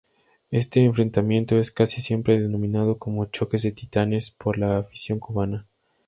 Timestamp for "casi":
1.71-2.01